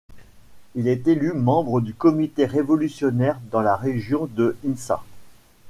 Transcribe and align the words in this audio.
Il 0.73 0.87
est 0.87 1.07
élu 1.07 1.31
membre 1.35 1.79
du 1.79 1.93
comité 1.93 2.47
révolutionnaire 2.47 3.39
dans 3.51 3.61
la 3.61 3.75
région 3.75 4.25
de 4.25 4.57
Insa. 4.67 5.03